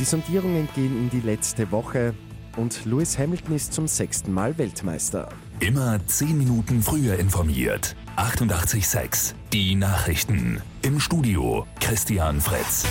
[0.00, 2.14] Die Sondierungen gehen in die letzte Woche
[2.56, 5.28] und Lewis Hamilton ist zum sechsten Mal Weltmeister.
[5.60, 7.94] Immer zehn Minuten früher informiert.
[8.16, 9.34] 88,6.
[9.52, 10.62] Die Nachrichten.
[10.80, 12.86] Im Studio Christian Fretz.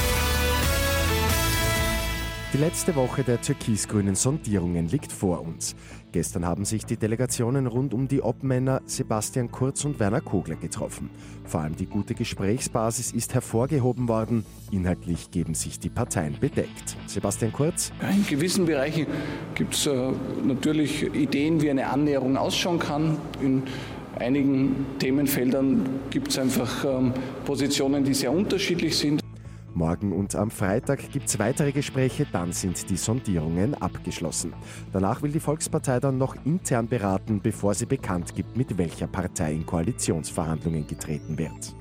[2.52, 5.76] Die letzte Woche der türkis-grünen Sondierungen liegt vor uns.
[6.12, 11.12] Gestern haben sich die Delegationen rund um die Obmänner Sebastian Kurz und Werner Kogler getroffen.
[11.46, 14.46] Vor allem die gute Gesprächsbasis ist hervorgehoben worden.
[14.72, 16.98] Inhaltlich geben sich die Parteien bedeckt.
[17.06, 17.92] Sebastian Kurz.
[18.02, 19.06] in gewissen Bereichen
[19.54, 20.12] gibt es äh,
[20.44, 23.18] natürlich Ideen, wie eine Annäherung ausschauen kann.
[23.44, 23.62] In
[24.18, 27.14] einigen Themenfeldern gibt es einfach ähm,
[27.46, 29.22] Positionen, die sehr unterschiedlich sind.
[29.74, 34.54] Morgen und am Freitag gibt es weitere Gespräche, dann sind die Sondierungen abgeschlossen.
[34.92, 39.54] Danach will die Volkspartei dann noch intern beraten, bevor sie bekannt gibt, mit welcher Partei
[39.54, 41.76] in Koalitionsverhandlungen getreten wird.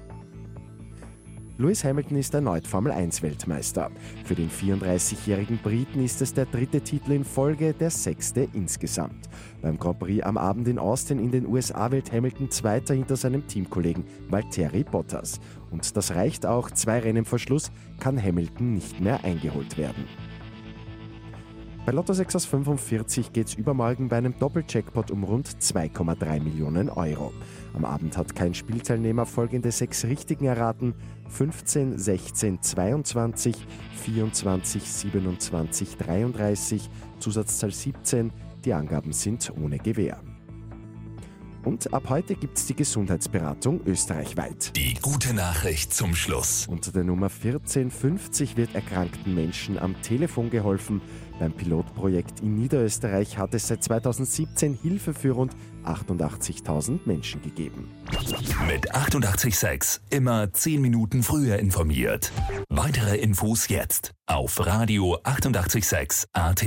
[1.60, 3.90] Lewis Hamilton ist erneut Formel 1 Weltmeister.
[4.24, 9.28] Für den 34-jährigen Briten ist es der dritte Titel in Folge, der sechste insgesamt.
[9.60, 13.44] Beim Grand Prix am Abend in Austin in den USA wird Hamilton Zweiter hinter seinem
[13.48, 15.40] Teamkollegen Valtteri Bottas.
[15.72, 20.04] Und das reicht auch, zwei Rennen vor Schluss kann Hamilton nicht mehr eingeholt werden.
[21.88, 26.90] Bei Lotto 6 aus 45 geht es übermorgen bei einem Doppeljackpot um rund 2,3 Millionen
[26.90, 27.32] Euro.
[27.72, 30.92] Am Abend hat kein Spielteilnehmer folgende sechs Richtigen erraten:
[31.30, 33.56] 15, 16, 22,
[34.04, 38.32] 24, 27, 33, Zusatzzahl 17.
[38.66, 40.20] Die Angaben sind ohne Gewähr.
[41.68, 44.74] Und ab heute gibt es die Gesundheitsberatung österreichweit.
[44.74, 46.66] Die gute Nachricht zum Schluss.
[46.66, 51.02] Unter der Nummer 1450 wird erkrankten Menschen am Telefon geholfen.
[51.38, 55.52] Beim Pilotprojekt in Niederösterreich hat es seit 2017 Hilfe für rund
[55.84, 57.90] 88.000 Menschen gegeben.
[58.66, 62.32] Mit 886 immer 10 Minuten früher informiert.
[62.70, 66.64] Weitere Infos jetzt auf Radio 886 AT.